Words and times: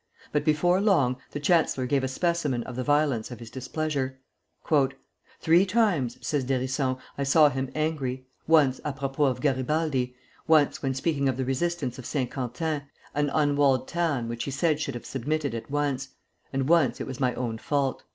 But 0.31 0.43
before 0.43 0.81
long 0.81 1.17
the 1.29 1.39
chancellor 1.39 1.85
gave 1.85 2.03
a 2.03 2.07
specimen 2.07 2.63
of 2.63 2.75
the 2.75 2.83
violence 2.83 3.29
of 3.29 3.37
his 3.39 3.51
displeasure. 3.51 4.19
"Three 5.39 5.63
times," 5.63 6.17
says 6.25 6.43
d'Hérisson, 6.43 6.97
"I 7.19 7.23
saw 7.23 7.49
him 7.49 7.69
angry, 7.75 8.25
once 8.47 8.79
à 8.79 8.97
propos 8.97 9.29
of 9.29 9.41
Garibaldi; 9.41 10.15
once 10.47 10.81
when 10.81 10.95
speaking 10.95 11.29
of 11.29 11.37
the 11.37 11.45
resistance 11.45 11.99
of 11.99 12.07
St. 12.07 12.31
Quentin, 12.31 12.81
an 13.13 13.29
unwalled 13.31 13.87
town, 13.87 14.27
which 14.27 14.45
he 14.45 14.49
said 14.49 14.79
should 14.79 14.95
have 14.95 15.05
submitted 15.05 15.53
at 15.53 15.69
once; 15.69 16.09
and 16.51 16.67
once 16.67 16.99
it 16.99 17.05
was 17.05 17.19
my 17.19 17.35
own 17.35 17.59
fault." 17.59 18.01